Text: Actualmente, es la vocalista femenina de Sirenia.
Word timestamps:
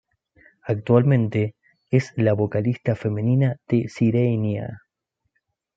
Actualmente, 0.63 1.53
es 1.91 2.11
la 2.15 2.33
vocalista 2.33 2.95
femenina 2.95 3.57
de 3.67 3.87
Sirenia. 3.87 4.81